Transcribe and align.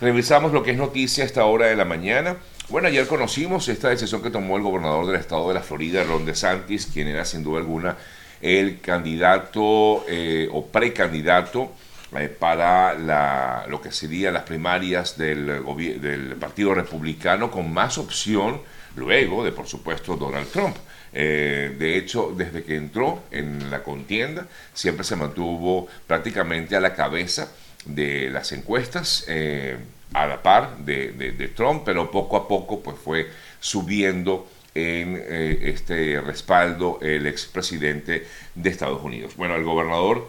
Revisamos 0.00 0.52
lo 0.52 0.62
que 0.62 0.70
es 0.70 0.78
noticia 0.78 1.24
a 1.24 1.26
esta 1.26 1.44
hora 1.44 1.66
de 1.66 1.76
la 1.76 1.84
mañana. 1.84 2.36
Bueno, 2.70 2.88
ayer 2.88 3.06
conocimos 3.06 3.68
esta 3.68 3.90
decisión 3.90 4.22
que 4.22 4.30
tomó 4.30 4.56
el 4.56 4.62
gobernador 4.62 5.06
del 5.06 5.16
estado 5.16 5.48
de 5.48 5.54
la 5.54 5.60
Florida, 5.60 6.04
Ron 6.04 6.24
DeSantis, 6.24 6.86
quien 6.86 7.06
era 7.06 7.26
sin 7.26 7.44
duda 7.44 7.58
alguna 7.58 7.96
el 8.40 8.80
candidato 8.80 10.06
eh, 10.08 10.48
o 10.50 10.64
precandidato 10.64 11.72
eh, 12.16 12.28
para 12.28 12.94
la, 12.94 13.66
lo 13.68 13.82
que 13.82 13.92
serían 13.92 14.32
las 14.32 14.44
primarias 14.44 15.18
del, 15.18 15.62
del 16.00 16.36
Partido 16.36 16.72
Republicano 16.74 17.50
con 17.50 17.70
más 17.70 17.98
opción 17.98 18.62
luego 18.96 19.44
de, 19.44 19.52
por 19.52 19.66
supuesto, 19.66 20.16
Donald 20.16 20.48
Trump. 20.50 20.76
Eh, 21.12 21.76
de 21.78 21.98
hecho, 21.98 22.32
desde 22.34 22.62
que 22.62 22.76
entró 22.76 23.24
en 23.30 23.70
la 23.70 23.82
contienda, 23.82 24.46
siempre 24.72 25.04
se 25.04 25.16
mantuvo 25.16 25.88
prácticamente 26.06 26.74
a 26.74 26.80
la 26.80 26.94
cabeza 26.94 27.52
de 27.84 28.30
las 28.30 28.52
encuestas, 28.52 29.24
eh, 29.28 29.76
a 30.12 30.26
la 30.26 30.42
par 30.42 30.78
de, 30.78 31.52
Trump, 31.54 31.82
pero 31.84 32.10
poco 32.10 32.36
a 32.36 32.48
poco 32.48 32.80
pues, 32.80 32.96
fue 32.98 33.30
subiendo 33.60 34.48
en 34.74 35.16
eh, 35.16 35.58
este 35.62 36.20
respaldo 36.20 36.98
el 37.00 37.26
expresidente 37.26 38.26
de 38.54 38.70
Estados 38.70 39.02
Unidos. 39.02 39.36
Bueno, 39.36 39.56
el 39.56 39.64
gobernador 39.64 40.28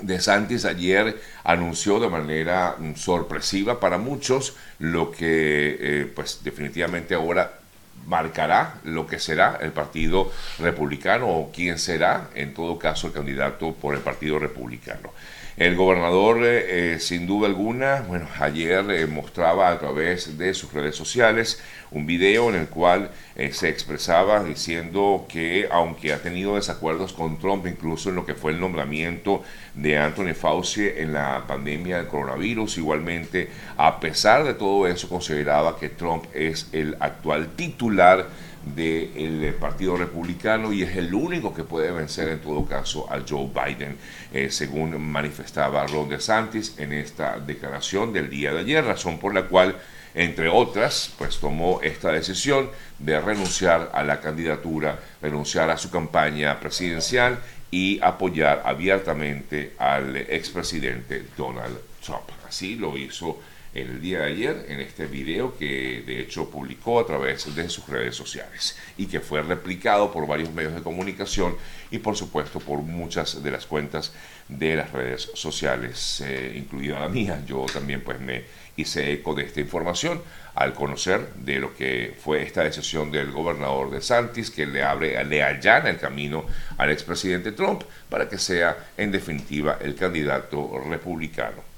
de 0.00 0.20
Santis 0.20 0.64
ayer 0.64 1.20
anunció 1.44 2.00
de 2.00 2.08
manera 2.08 2.76
mm, 2.78 2.94
sorpresiva 2.94 3.80
para 3.80 3.98
muchos 3.98 4.56
lo 4.78 5.10
que 5.10 6.10
pues 6.14 6.40
definitivamente 6.42 7.14
ahora 7.14 7.61
marcará 8.06 8.74
lo 8.84 9.06
que 9.06 9.18
será 9.18 9.58
el 9.60 9.72
Partido 9.72 10.30
Republicano 10.58 11.28
o 11.28 11.52
quién 11.52 11.78
será, 11.78 12.28
en 12.34 12.54
todo 12.54 12.78
caso, 12.78 13.06
el 13.06 13.12
candidato 13.12 13.74
por 13.74 13.94
el 13.94 14.00
Partido 14.00 14.38
Republicano. 14.38 15.10
El 15.58 15.76
gobernador, 15.76 16.38
eh, 16.44 16.94
eh, 16.94 16.98
sin 16.98 17.26
duda 17.26 17.46
alguna, 17.46 18.06
bueno, 18.08 18.26
ayer 18.40 18.90
eh, 18.90 19.06
mostraba 19.06 19.68
a 19.68 19.78
través 19.78 20.38
de 20.38 20.54
sus 20.54 20.72
redes 20.72 20.96
sociales 20.96 21.62
un 21.90 22.06
video 22.06 22.48
en 22.48 22.54
el 22.54 22.68
cual 22.68 23.10
se 23.50 23.68
expresaba 23.68 24.42
diciendo 24.42 25.26
que 25.28 25.68
aunque 25.70 26.14
ha 26.14 26.22
tenido 26.22 26.54
desacuerdos 26.54 27.12
con 27.12 27.38
Trump, 27.38 27.66
incluso 27.66 28.08
en 28.08 28.14
lo 28.14 28.24
que 28.24 28.34
fue 28.34 28.52
el 28.52 28.60
nombramiento 28.60 29.42
de 29.74 29.98
Anthony 29.98 30.32
Fauci 30.34 30.88
en 30.88 31.12
la 31.12 31.44
pandemia 31.46 31.98
del 31.98 32.06
coronavirus, 32.06 32.78
igualmente, 32.78 33.50
a 33.76 34.00
pesar 34.00 34.44
de 34.44 34.54
todo 34.54 34.86
eso, 34.86 35.06
consideraba 35.06 35.78
que 35.78 35.90
Trump 35.90 36.24
es 36.32 36.70
el 36.72 36.96
actual 36.98 37.50
titular 37.82 38.28
del 38.64 39.54
Partido 39.54 39.96
Republicano 39.96 40.72
y 40.72 40.84
es 40.84 40.96
el 40.96 41.12
único 41.12 41.52
que 41.52 41.64
puede 41.64 41.90
vencer 41.90 42.28
en 42.28 42.40
todo 42.40 42.64
caso 42.64 43.12
a 43.12 43.20
Joe 43.28 43.48
Biden, 43.52 43.96
eh, 44.32 44.50
según 44.50 45.00
manifestaba 45.00 45.84
Ron 45.88 46.08
DeSantis 46.08 46.78
en 46.78 46.92
esta 46.92 47.40
declaración 47.40 48.12
del 48.12 48.30
día 48.30 48.52
de 48.52 48.60
ayer, 48.60 48.84
razón 48.84 49.18
por 49.18 49.34
la 49.34 49.48
cual, 49.48 49.74
entre 50.14 50.48
otras, 50.48 51.12
pues 51.18 51.40
tomó 51.40 51.80
esta 51.82 52.12
decisión 52.12 52.70
de 53.00 53.20
renunciar 53.20 53.90
a 53.92 54.04
la 54.04 54.20
candidatura, 54.20 55.00
renunciar 55.20 55.68
a 55.70 55.76
su 55.76 55.90
campaña 55.90 56.60
presidencial 56.60 57.40
y 57.72 57.98
apoyar 58.00 58.62
abiertamente 58.64 59.72
al 59.76 60.16
expresidente 60.16 61.24
Donald 61.36 61.78
Trump. 62.04 62.30
Así 62.46 62.76
lo 62.76 62.96
hizo 62.96 63.40
el 63.74 64.02
día 64.02 64.20
de 64.20 64.24
ayer 64.26 64.66
en 64.68 64.80
este 64.80 65.06
video 65.06 65.56
que 65.56 66.02
de 66.06 66.20
hecho 66.20 66.50
publicó 66.50 67.00
a 67.00 67.06
través 67.06 67.54
de 67.54 67.68
sus 67.70 67.88
redes 67.88 68.14
sociales 68.14 68.76
y 68.98 69.06
que 69.06 69.20
fue 69.20 69.42
replicado 69.42 70.12
por 70.12 70.26
varios 70.26 70.52
medios 70.52 70.74
de 70.74 70.82
comunicación 70.82 71.56
y 71.90 71.98
por 71.98 72.16
supuesto 72.16 72.60
por 72.60 72.80
muchas 72.80 73.42
de 73.42 73.50
las 73.50 73.64
cuentas 73.64 74.12
de 74.48 74.76
las 74.76 74.92
redes 74.92 75.30
sociales, 75.34 76.22
eh, 76.26 76.54
incluida 76.56 77.00
la 77.00 77.08
mía. 77.08 77.42
Yo 77.46 77.64
también 77.72 78.02
pues 78.02 78.20
me 78.20 78.44
hice 78.76 79.12
eco 79.12 79.34
de 79.34 79.44
esta 79.44 79.60
información 79.60 80.20
al 80.54 80.74
conocer 80.74 81.32
de 81.36 81.58
lo 81.58 81.74
que 81.74 82.14
fue 82.22 82.42
esta 82.42 82.62
decisión 82.62 83.10
del 83.10 83.30
gobernador 83.30 83.90
de 83.90 84.02
Santis 84.02 84.50
que 84.50 84.66
le 84.66 84.82
abre, 84.82 85.22
le 85.24 85.42
allana 85.42 85.88
el 85.88 85.98
camino 85.98 86.44
al 86.76 86.90
expresidente 86.90 87.52
Trump 87.52 87.82
para 88.10 88.28
que 88.28 88.36
sea 88.36 88.90
en 88.98 89.10
definitiva 89.12 89.78
el 89.80 89.94
candidato 89.94 90.82
republicano. 90.88 91.71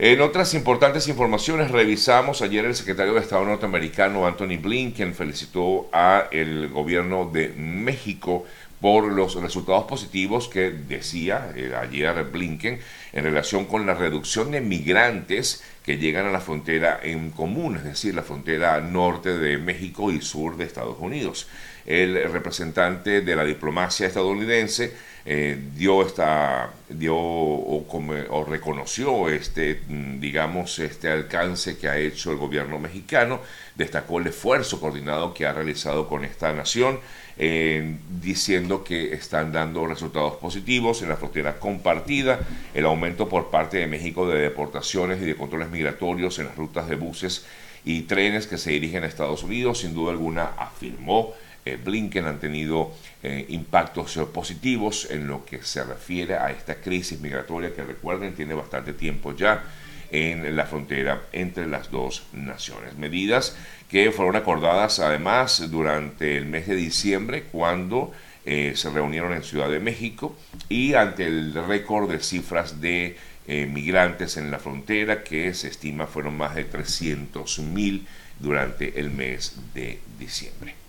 En 0.00 0.20
otras 0.20 0.54
importantes 0.54 1.08
informaciones, 1.08 1.72
revisamos 1.72 2.40
ayer 2.40 2.64
el 2.64 2.76
secretario 2.76 3.14
de 3.14 3.20
Estado 3.20 3.44
norteamericano 3.44 4.28
Anthony 4.28 4.56
Blinken 4.62 5.12
felicitó 5.12 5.88
a 5.92 6.28
el 6.30 6.68
gobierno 6.68 7.28
de 7.28 7.48
México 7.48 8.46
por 8.80 9.12
los 9.12 9.34
resultados 9.34 9.86
positivos 9.86 10.46
que 10.46 10.70
decía 10.70 11.52
eh, 11.56 11.72
ayer 11.74 12.22
Blinken 12.30 12.78
en 13.12 13.24
relación 13.24 13.64
con 13.64 13.86
la 13.86 13.94
reducción 13.94 14.52
de 14.52 14.60
migrantes 14.60 15.64
que 15.84 15.98
llegan 15.98 16.26
a 16.26 16.30
la 16.30 16.40
frontera 16.40 17.00
en 17.02 17.30
común, 17.32 17.78
es 17.78 17.82
decir, 17.82 18.14
la 18.14 18.22
frontera 18.22 18.80
norte 18.80 19.36
de 19.36 19.58
México 19.58 20.12
y 20.12 20.20
sur 20.20 20.56
de 20.56 20.64
Estados 20.64 20.98
Unidos. 21.00 21.48
El 21.88 22.30
representante 22.30 23.22
de 23.22 23.34
la 23.34 23.46
diplomacia 23.46 24.06
estadounidense 24.06 24.92
eh, 25.24 25.58
dio 25.74 26.06
esta 26.06 26.70
dio 26.86 27.16
o, 27.16 28.46
reconoció 28.46 29.30
este 29.30 29.80
mm, 29.88 30.20
digamos 30.20 30.78
este 30.78 31.10
alcance 31.10 31.78
que 31.78 31.88
ha 31.88 31.96
hecho 31.96 32.30
el 32.30 32.36
gobierno 32.36 32.78
mexicano 32.78 33.40
destacó 33.74 34.18
el 34.18 34.26
esfuerzo 34.26 34.80
coordinado 34.80 35.32
que 35.32 35.46
ha 35.46 35.54
realizado 35.54 36.08
con 36.08 36.26
esta 36.26 36.52
nación 36.52 37.00
eh, 37.38 37.96
diciendo 38.20 38.84
que 38.84 39.14
están 39.14 39.50
dando 39.50 39.86
resultados 39.86 40.34
positivos 40.36 41.00
en 41.00 41.08
la 41.08 41.16
frontera 41.16 41.58
compartida 41.58 42.40
el 42.74 42.84
aumento 42.84 43.30
por 43.30 43.48
parte 43.48 43.78
de 43.78 43.86
México 43.86 44.28
de 44.28 44.40
deportaciones 44.40 45.22
y 45.22 45.24
de 45.24 45.36
controles 45.36 45.70
migratorios 45.70 46.38
en 46.38 46.46
las 46.48 46.56
rutas 46.56 46.86
de 46.86 46.96
buses 46.96 47.46
y 47.84 48.02
trenes 48.02 48.46
que 48.46 48.58
se 48.58 48.72
dirigen 48.72 49.04
a 49.04 49.06
Estados 49.06 49.42
Unidos 49.42 49.80
sin 49.80 49.94
duda 49.94 50.12
alguna 50.12 50.52
afirmó 50.58 51.34
Blinken 51.76 52.26
han 52.26 52.38
tenido 52.38 52.92
eh, 53.22 53.46
impactos 53.48 54.16
eh, 54.16 54.24
positivos 54.24 55.08
en 55.10 55.26
lo 55.26 55.44
que 55.44 55.62
se 55.62 55.84
refiere 55.84 56.36
a 56.36 56.50
esta 56.50 56.76
crisis 56.76 57.20
migratoria 57.20 57.74
que 57.74 57.84
recuerden 57.84 58.34
tiene 58.34 58.54
bastante 58.54 58.92
tiempo 58.92 59.34
ya 59.34 59.64
en 60.10 60.56
la 60.56 60.64
frontera 60.64 61.24
entre 61.32 61.66
las 61.66 61.90
dos 61.90 62.24
naciones. 62.32 62.96
Medidas 62.96 63.56
que 63.90 64.10
fueron 64.10 64.36
acordadas 64.36 65.00
además 65.00 65.70
durante 65.70 66.38
el 66.38 66.46
mes 66.46 66.66
de 66.66 66.76
diciembre 66.76 67.44
cuando 67.52 68.12
se 68.46 68.88
reunieron 68.88 69.34
en 69.34 69.42
Ciudad 69.42 69.68
de 69.68 69.78
México 69.78 70.34
y 70.70 70.94
ante 70.94 71.26
el 71.26 71.52
récord 71.52 72.10
de 72.10 72.20
cifras 72.20 72.80
de 72.80 73.18
migrantes 73.46 74.38
en 74.38 74.50
la 74.50 74.58
frontera 74.58 75.22
que 75.22 75.52
se 75.52 75.68
estima 75.68 76.06
fueron 76.06 76.38
más 76.38 76.54
de 76.54 76.64
300 76.64 77.58
mil 77.58 78.06
durante 78.38 78.98
el 78.98 79.10
mes 79.10 79.56
de 79.74 79.98
diciembre. 80.18 80.87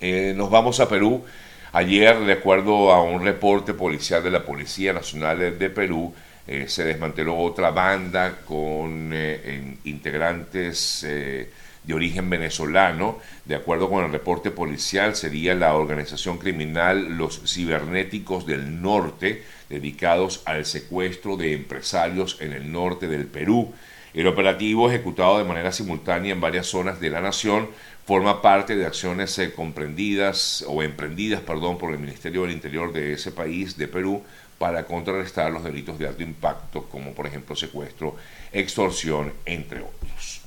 Eh, 0.00 0.34
nos 0.36 0.50
vamos 0.50 0.80
a 0.80 0.88
Perú. 0.88 1.24
Ayer, 1.72 2.18
de 2.20 2.34
acuerdo 2.34 2.92
a 2.92 3.02
un 3.02 3.24
reporte 3.24 3.74
policial 3.74 4.22
de 4.22 4.30
la 4.30 4.44
Policía 4.44 4.92
Nacional 4.92 5.58
de 5.58 5.70
Perú, 5.70 6.14
eh, 6.46 6.66
se 6.68 6.84
desmanteló 6.84 7.36
otra 7.38 7.70
banda 7.70 8.38
con 8.44 9.10
eh, 9.12 9.76
integrantes 9.84 11.00
de 11.02 11.94
origen 11.94 12.28
venezolano. 12.28 13.18
De 13.44 13.54
acuerdo 13.54 13.88
con 13.88 14.04
el 14.04 14.12
reporte 14.12 14.50
policial, 14.50 15.16
sería 15.16 15.54
la 15.54 15.74
organización 15.74 16.38
criminal 16.38 17.16
Los 17.16 17.40
Cibernéticos 17.46 18.46
del 18.46 18.82
Norte, 18.82 19.44
dedicados 19.68 20.42
al 20.44 20.66
secuestro 20.66 21.36
de 21.36 21.54
empresarios 21.54 22.38
en 22.40 22.52
el 22.52 22.70
norte 22.70 23.08
del 23.08 23.26
Perú. 23.26 23.72
El 24.16 24.26
operativo, 24.28 24.88
ejecutado 24.88 25.36
de 25.36 25.44
manera 25.44 25.72
simultánea 25.72 26.32
en 26.32 26.40
varias 26.40 26.66
zonas 26.66 27.00
de 27.00 27.10
la 27.10 27.20
nación, 27.20 27.68
forma 28.06 28.40
parte 28.40 28.74
de 28.74 28.86
acciones 28.86 29.38
eh, 29.38 29.52
comprendidas 29.52 30.64
o 30.66 30.82
emprendidas, 30.82 31.42
perdón, 31.42 31.76
por 31.76 31.92
el 31.92 31.98
Ministerio 31.98 32.42
del 32.42 32.52
Interior 32.52 32.94
de 32.94 33.12
ese 33.12 33.30
país, 33.30 33.76
de 33.76 33.88
Perú, 33.88 34.22
para 34.56 34.86
contrarrestar 34.86 35.52
los 35.52 35.62
delitos 35.62 35.98
de 35.98 36.08
alto 36.08 36.22
impacto, 36.22 36.84
como 36.88 37.12
por 37.12 37.26
ejemplo 37.26 37.54
secuestro, 37.54 38.16
extorsión, 38.52 39.34
entre 39.44 39.82
otros. 39.82 40.45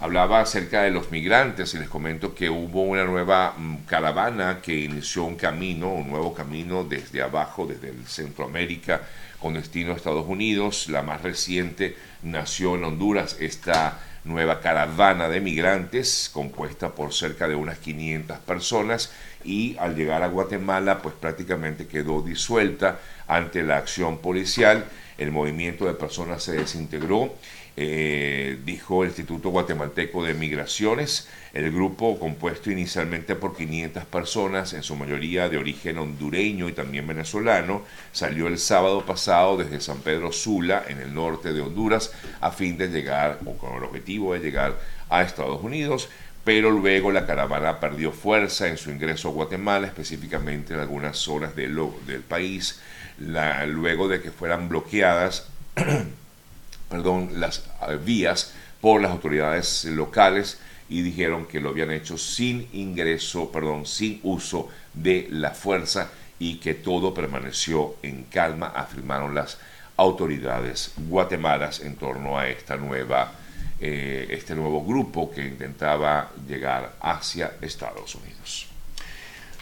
Hablaba 0.00 0.40
acerca 0.40 0.82
de 0.82 0.92
los 0.92 1.10
migrantes 1.10 1.74
y 1.74 1.78
les 1.78 1.88
comento 1.88 2.32
que 2.32 2.48
hubo 2.48 2.82
una 2.82 3.02
nueva 3.04 3.54
mm, 3.56 3.78
caravana 3.86 4.60
que 4.62 4.72
inició 4.72 5.24
un 5.24 5.34
camino, 5.34 5.92
un 5.92 6.08
nuevo 6.08 6.32
camino 6.32 6.84
desde 6.84 7.20
abajo, 7.20 7.66
desde 7.66 7.88
el 7.88 8.06
Centroamérica, 8.06 9.02
con 9.40 9.54
destino 9.54 9.92
a 9.92 9.96
Estados 9.96 10.26
Unidos. 10.28 10.88
La 10.88 11.02
más 11.02 11.22
reciente 11.22 11.96
nació 12.22 12.76
en 12.76 12.84
Honduras. 12.84 13.38
Esta 13.40 13.98
nueva 14.22 14.60
caravana 14.60 15.28
de 15.28 15.40
migrantes 15.40 16.30
compuesta 16.32 16.90
por 16.90 17.12
cerca 17.12 17.48
de 17.48 17.56
unas 17.56 17.78
500 17.78 18.38
personas 18.38 19.12
y 19.42 19.76
al 19.78 19.96
llegar 19.96 20.22
a 20.22 20.28
Guatemala 20.28 21.02
pues 21.02 21.14
prácticamente 21.14 21.86
quedó 21.86 22.22
disuelta 22.22 23.00
ante 23.26 23.62
la 23.62 23.78
acción 23.78 24.18
policial, 24.18 24.84
el 25.16 25.32
movimiento 25.32 25.86
de 25.86 25.94
personas 25.94 26.42
se 26.42 26.52
desintegró, 26.52 27.34
eh, 27.76 28.58
dijo 28.64 29.02
el 29.02 29.10
Instituto 29.10 29.50
Guatemalteco 29.50 30.24
de 30.24 30.34
Migraciones. 30.34 31.28
El 31.52 31.72
grupo, 31.72 32.18
compuesto 32.18 32.70
inicialmente 32.70 33.34
por 33.34 33.56
500 33.56 34.04
personas, 34.04 34.72
en 34.72 34.82
su 34.82 34.96
mayoría 34.96 35.48
de 35.48 35.58
origen 35.58 35.98
hondureño 35.98 36.68
y 36.68 36.72
también 36.72 37.06
venezolano, 37.06 37.82
salió 38.12 38.48
el 38.48 38.58
sábado 38.58 39.04
pasado 39.06 39.56
desde 39.56 39.80
San 39.80 40.00
Pedro 40.00 40.32
Sula, 40.32 40.84
en 40.88 40.98
el 41.00 41.14
norte 41.14 41.52
de 41.52 41.60
Honduras, 41.60 42.12
a 42.40 42.50
fin 42.50 42.76
de 42.76 42.88
llegar, 42.88 43.38
o 43.44 43.56
con 43.56 43.76
el 43.76 43.84
objetivo 43.84 44.34
de 44.34 44.40
llegar 44.40 44.78
a 45.08 45.22
Estados 45.22 45.62
Unidos 45.62 46.08
pero 46.48 46.70
luego 46.70 47.12
la 47.12 47.26
caravana 47.26 47.78
perdió 47.78 48.10
fuerza 48.10 48.68
en 48.68 48.78
su 48.78 48.90
ingreso 48.90 49.28
a 49.28 49.32
Guatemala, 49.32 49.86
específicamente 49.86 50.72
en 50.72 50.80
algunas 50.80 51.18
zonas 51.18 51.54
del, 51.54 51.78
del 52.06 52.22
país, 52.22 52.80
luego 53.18 54.08
de 54.08 54.22
que 54.22 54.30
fueran 54.30 54.66
bloqueadas 54.66 55.48
perdón, 56.88 57.40
las 57.40 57.62
vías 58.04 58.52
por 58.80 59.00
las 59.00 59.10
autoridades 59.10 59.84
locales 59.84 60.58
y 60.88 61.02
dijeron 61.02 61.46
que 61.46 61.60
lo 61.60 61.70
habían 61.70 61.90
hecho 61.90 62.16
sin 62.16 62.68
ingreso, 62.72 63.52
perdón, 63.52 63.86
sin 63.86 64.20
uso 64.22 64.68
de 64.94 65.26
la 65.30 65.50
fuerza 65.50 66.10
y 66.38 66.56
que 66.56 66.74
todo 66.74 67.12
permaneció 67.12 67.96
en 68.02 68.24
calma, 68.24 68.68
afirmaron 68.74 69.34
las 69.34 69.58
autoridades 69.96 70.92
guatemalas 70.96 71.80
en 71.80 71.96
torno 71.96 72.38
a 72.38 72.48
esta 72.48 72.76
nueva, 72.76 73.32
eh, 73.80 74.28
este 74.30 74.54
nuevo 74.54 74.84
grupo 74.84 75.30
que 75.30 75.44
intentaba 75.44 76.30
llegar 76.46 76.94
hacia 77.00 77.56
Estados 77.60 78.14
Unidos. 78.14 78.68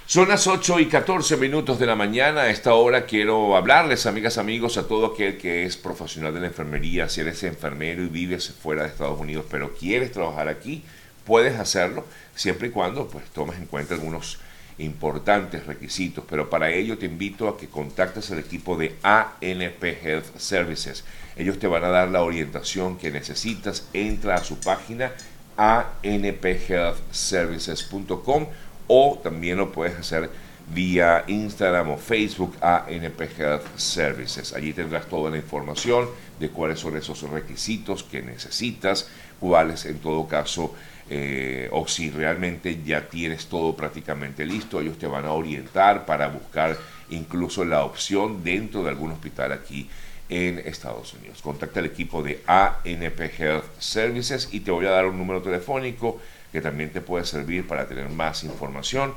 Son 0.07 0.29
las 0.29 0.47
8 0.47 0.79
y 0.79 0.87
14 0.87 1.37
minutos 1.37 1.81
de 1.81 1.87
la 1.87 1.97
mañana. 1.97 2.43
A 2.43 2.51
esta 2.51 2.75
hora 2.75 3.07
quiero 3.07 3.57
hablarles, 3.57 4.07
amigas, 4.07 4.39
amigos, 4.39 4.79
a 4.79 4.87
todo 4.87 5.07
aquel 5.07 5.37
que 5.37 5.65
es 5.65 5.77
profesional 5.77 6.33
de 6.33 6.39
la 6.39 6.47
enfermería. 6.47 7.09
Si 7.09 7.23
eres 7.23 7.43
enfermero 7.43 8.05
y 8.05 8.07
vives 8.07 8.51
fuera 8.51 8.85
de 8.85 8.91
Estados 8.91 9.19
Unidos, 9.19 9.47
pero 9.51 9.75
quieres 9.75 10.13
trabajar 10.13 10.47
aquí, 10.47 10.85
puedes 11.25 11.59
hacerlo 11.59 12.05
siempre 12.37 12.69
y 12.69 12.71
cuando 12.71 13.09
pues 13.09 13.25
tomes 13.31 13.59
en 13.59 13.67
cuenta 13.67 13.95
algunos 13.95 14.39
importantes 14.79 15.67
requisitos. 15.67 16.23
Pero 16.31 16.49
para 16.49 16.71
ello 16.71 16.99
te 16.99 17.07
invito 17.07 17.49
a 17.49 17.59
que 17.59 17.67
contactes 17.67 18.31
al 18.31 18.39
equipo 18.39 18.77
de 18.77 18.95
ANP 19.03 19.83
Health 19.83 20.39
Services. 20.39 21.03
Ellos 21.35 21.59
te 21.59 21.67
van 21.67 21.83
a 21.83 21.89
dar 21.89 22.11
la 22.11 22.23
orientación 22.23 22.97
que 22.97 23.11
necesitas. 23.11 23.89
Entra 23.93 24.37
a 24.37 24.45
su 24.45 24.61
página 24.61 25.11
anphealthservices.com 25.57 28.47
o 28.87 29.19
también 29.23 29.59
lo 29.59 29.73
puedes 29.73 29.97
hacer 29.97 30.31
vía 30.73 31.25
Instagram 31.29 31.91
o 31.91 31.97
Facebook 31.97 32.57
a 32.61 32.87
Health 32.89 33.77
Services. 33.77 34.53
Allí 34.53 34.73
tendrás 34.73 35.07
toda 35.07 35.31
la 35.31 35.37
información 35.37 36.09
de 36.41 36.51
cuáles 36.51 36.81
son 36.81 36.97
esos 36.97 37.23
requisitos 37.23 38.03
que 38.03 38.23
necesitas, 38.23 39.09
cuáles 39.39 39.85
en 39.87 39.99
todo 39.99 40.27
caso, 40.27 40.75
eh, 41.09 41.69
o 41.71 41.87
si 41.87 42.11
realmente 42.11 42.83
ya 42.85 43.09
tienes 43.09 43.47
todo 43.47 43.77
prácticamente 43.77 44.45
listo, 44.45 44.81
ellos 44.81 44.99
te 44.99 45.07
van 45.07 45.25
a 45.25 45.33
orientar 45.33 46.05
para 46.05 46.29
buscar 46.29 46.77
incluso 47.11 47.65
la 47.65 47.85
opción 47.85 48.43
dentro 48.43 48.83
de 48.83 48.91
algún 48.91 49.13
hospital 49.13 49.53
aquí 49.53 49.89
en 50.29 50.59
Estados 50.59 51.15
Unidos. 51.15 51.41
Contacta 51.43 51.79
al 51.79 51.87
equipo 51.87 52.23
de 52.23 52.43
ANP 52.47 53.21
Health 53.39 53.79
Services 53.79 54.49
y 54.51 54.61
te 54.61 54.73
voy 54.73 54.87
a 54.87 54.91
dar 54.91 55.07
un 55.07 55.17
número 55.17 55.41
telefónico 55.41 56.21
que 56.57 56.63
también 56.63 56.91
te 56.91 57.03
puede 57.03 57.27
servir 57.27 57.67
para 57.67 57.87
tener 57.87 58.09
más 58.09 58.43
información. 58.43 59.15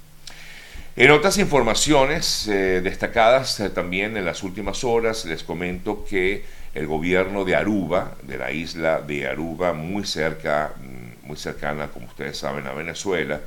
En 0.94 1.10
otras 1.10 1.38
informaciones 1.38 2.46
eh, 2.48 2.82
destacadas 2.82 3.58
eh, 3.60 3.70
también 3.70 4.14
en 4.18 4.26
las 4.26 4.42
últimas 4.42 4.84
horas, 4.84 5.24
les 5.24 5.42
comento 5.42 6.04
que 6.04 6.44
el 6.74 6.86
gobierno 6.86 7.46
de 7.46 7.56
Aruba, 7.56 8.14
de 8.20 8.36
la 8.36 8.52
isla 8.52 9.00
de 9.00 9.26
Aruba, 9.26 9.72
muy 9.72 10.04
cerca, 10.04 10.74
mm, 10.76 11.26
muy 11.26 11.38
cercana, 11.38 11.88
como 11.88 12.08
ustedes 12.08 12.36
saben, 12.36 12.66
a 12.66 12.74
Venezuela, 12.74 13.40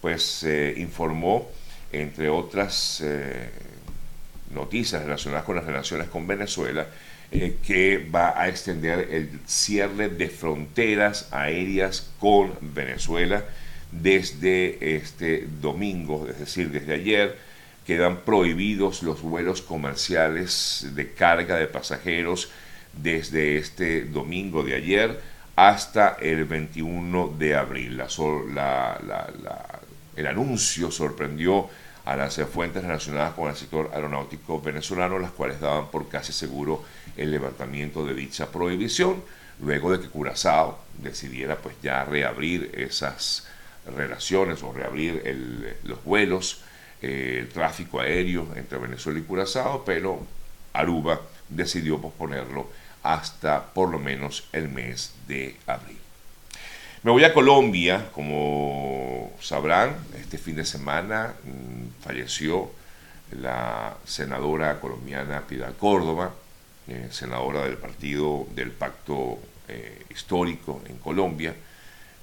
pues 0.00 0.44
eh, 0.44 0.74
informó, 0.76 1.48
entre 1.90 2.28
otras 2.28 3.02
noticias 4.54 5.02
relacionadas 5.02 5.44
con 5.44 5.56
las 5.56 5.64
relaciones 5.64 6.08
con 6.08 6.26
Venezuela, 6.26 6.86
que 7.30 8.08
va 8.14 8.40
a 8.40 8.48
extender 8.48 9.08
el 9.10 9.40
cierre 9.46 10.08
de 10.08 10.28
fronteras 10.28 11.28
aéreas 11.32 12.08
con 12.18 12.52
Venezuela 12.60 13.44
desde 13.92 14.96
este 14.96 15.46
domingo, 15.60 16.26
es 16.28 16.38
decir, 16.38 16.70
desde 16.70 16.94
ayer, 16.94 17.38
quedan 17.86 18.18
prohibidos 18.18 19.02
los 19.02 19.22
vuelos 19.22 19.62
comerciales 19.62 20.88
de 20.94 21.12
carga 21.12 21.56
de 21.56 21.66
pasajeros 21.66 22.50
desde 22.92 23.56
este 23.56 24.04
domingo 24.04 24.62
de 24.62 24.74
ayer 24.74 25.20
hasta 25.56 26.16
el 26.20 26.44
21 26.44 27.34
de 27.38 27.54
abril. 27.54 28.02
el 30.16 30.26
anuncio 30.26 30.90
sorprendió 30.90 31.68
a 32.04 32.16
las 32.16 32.36
fuentes 32.52 32.82
relacionadas 32.82 33.34
con 33.34 33.48
el 33.48 33.56
sector 33.56 33.90
aeronáutico 33.94 34.60
venezolano, 34.60 35.18
las 35.18 35.30
cuales 35.32 35.60
daban 35.60 35.88
por 35.90 36.08
casi 36.08 36.32
seguro 36.32 36.84
el 37.16 37.30
levantamiento 37.30 38.04
de 38.04 38.14
dicha 38.14 38.50
prohibición, 38.50 39.22
luego 39.60 39.92
de 39.92 40.00
que 40.00 40.08
Curazao 40.08 40.78
decidiera 40.98 41.56
pues 41.56 41.76
ya 41.82 42.04
reabrir 42.04 42.72
esas 42.74 43.46
relaciones 43.86 44.62
o 44.62 44.72
reabrir 44.72 45.76
los 45.84 46.02
vuelos, 46.04 46.62
eh, 47.00 47.38
el 47.40 47.48
tráfico 47.48 48.00
aéreo 48.00 48.48
entre 48.56 48.78
Venezuela 48.78 49.18
y 49.18 49.22
Curazao, 49.22 49.84
pero 49.84 50.24
Aruba 50.72 51.20
decidió 51.48 52.00
posponerlo 52.00 52.70
hasta 53.02 53.72
por 53.72 53.90
lo 53.90 53.98
menos 53.98 54.48
el 54.52 54.68
mes 54.68 55.12
de 55.26 55.56
abril. 55.66 55.98
Me 57.02 57.10
voy 57.10 57.24
a 57.24 57.34
Colombia, 57.34 58.10
como 58.12 59.32
sabrán, 59.40 59.96
este 60.20 60.38
fin 60.38 60.54
de 60.54 60.64
semana 60.64 61.34
mm, 61.42 62.04
falleció 62.04 62.70
la 63.32 63.96
senadora 64.04 64.78
colombiana 64.78 65.42
Piedad 65.48 65.74
Córdoba, 65.76 66.32
eh, 66.86 67.08
senadora 67.10 67.64
del 67.64 67.76
partido 67.76 68.46
del 68.54 68.70
Pacto 68.70 69.38
eh, 69.68 70.04
Histórico 70.10 70.82
en 70.88 70.98
Colombia, 70.98 71.54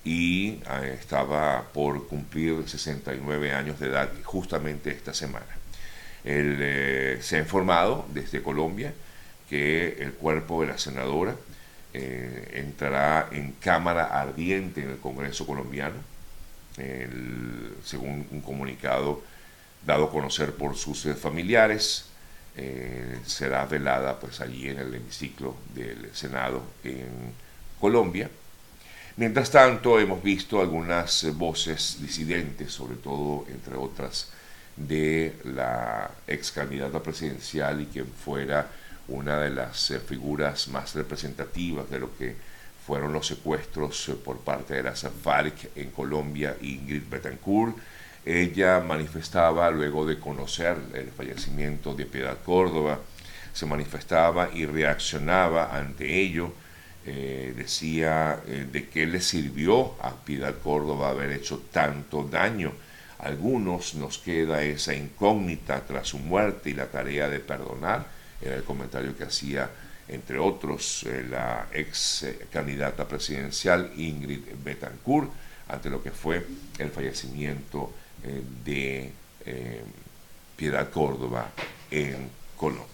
y 0.04 0.60
eh, 0.70 0.98
estaba 1.00 1.64
por 1.74 2.08
cumplir 2.08 2.68
69 2.68 3.54
años 3.54 3.80
de 3.80 3.88
edad 3.88 4.10
justamente 4.24 4.92
esta 4.92 5.14
semana. 5.14 5.46
Eh, 6.24 7.20
se 7.22 7.38
ha 7.38 7.40
informado 7.40 8.06
desde 8.14 8.42
Colombia 8.42 8.94
que 9.50 9.98
el 10.00 10.14
cuerpo 10.14 10.62
de 10.62 10.68
la 10.68 10.78
senadora 10.78 11.36
eh, 11.94 12.52
entrará 12.54 13.30
en 13.32 13.54
cámara 13.54 14.06
ardiente 14.06 14.84
en 14.84 14.92
el 14.92 14.98
Congreso 14.98 15.46
colombiano, 15.46 15.96
según 17.84 18.26
un 18.32 18.40
comunicado 18.40 19.22
dado 19.86 20.06
a 20.06 20.12
conocer 20.12 20.54
por 20.54 20.78
sus 20.78 21.08
familiares. 21.20 22.06
será 23.26 23.66
velada 23.66 24.18
pues 24.18 24.40
allí 24.40 24.70
en 24.70 24.80
el 24.80 24.94
hemiciclo 24.94 25.58
del 25.76 26.10
Senado 26.14 26.64
en 26.86 27.34
Colombia 27.82 28.30
Mientras 29.18 29.52
tanto, 29.52 30.00
hemos 30.00 30.24
visto 30.24 30.62
algunas 30.62 31.26
voces 31.36 31.98
disidentes, 32.02 32.72
sobre 32.72 32.96
todo, 32.96 33.46
entre 33.50 33.76
otras, 33.76 34.30
de 34.76 35.36
la 35.44 36.10
ex 36.26 36.52
candidata 36.52 37.02
presidencial 37.04 37.82
y 37.82 37.86
quien 37.88 38.08
fuera 38.08 38.68
una 39.10 39.40
de 39.40 39.50
las 39.50 39.92
eh, 39.92 40.00
figuras 40.00 40.68
más 40.70 40.96
representativas 40.96 41.90
de 41.90 42.00
lo 42.00 42.16
que 42.18 42.36
fueron 42.86 43.12
los 43.12 43.28
secuestros 43.28 44.10
eh, 44.10 44.14
por 44.14 44.40
parte 44.40 44.76
de 44.76 44.84
las 44.84 45.06
FARC 45.24 45.72
en 45.76 45.92
Colombia, 45.92 46.56
Ingrid 46.62 47.04
Betancourt. 47.10 47.76
Ella 48.26 48.80
manifestaba, 48.80 49.70
luego 49.72 50.06
de 50.06 50.20
conocer 50.20 50.78
el 50.94 51.10
fallecimiento 51.12 51.94
de 51.94 52.06
Piedad 52.06 52.38
Córdoba, 52.46 53.00
se 53.54 53.66
manifestaba 53.66 54.50
y 54.54 54.66
reaccionaba 54.66 55.76
ante 55.76 56.22
ello 56.22 56.54
eh, 57.12 57.54
decía 57.58 58.44
eh, 58.46 58.68
de 58.72 58.88
qué 58.88 59.08
le 59.08 59.20
sirvió 59.20 59.96
a 60.00 60.14
Piedad 60.14 60.54
Córdoba 60.64 61.10
haber 61.10 61.32
hecho 61.32 61.64
tanto 61.72 62.24
daño. 62.24 62.72
algunos 63.18 63.96
nos 63.96 64.20
queda 64.20 64.62
esa 64.62 64.94
incógnita 64.94 65.82
tras 65.88 66.10
su 66.10 66.20
muerte 66.20 66.70
y 66.70 66.74
la 66.74 66.86
tarea 66.86 67.28
de 67.28 67.40
perdonar. 67.40 68.06
Era 68.40 68.58
el 68.58 68.64
comentario 68.64 69.18
que 69.18 69.24
hacía, 69.24 69.72
entre 70.08 70.38
otros, 70.38 71.04
eh, 71.08 71.26
la 71.28 71.70
ex 71.74 72.28
candidata 72.52 73.08
presidencial 73.08 73.92
Ingrid 73.98 74.42
Betancourt 74.64 75.32
ante 75.68 75.90
lo 75.90 76.04
que 76.04 76.12
fue 76.12 76.46
el 76.78 76.92
fallecimiento 76.92 77.92
de 78.64 79.12
Piedad 80.56 80.90
Córdoba 80.92 81.50
en 81.90 82.30
Colombia. 82.56 82.86